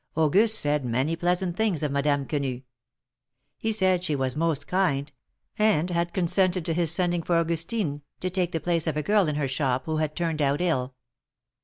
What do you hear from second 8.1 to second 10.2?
to take the place of a girl in her shop, who had